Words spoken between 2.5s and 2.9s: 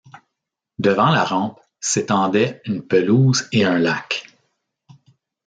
une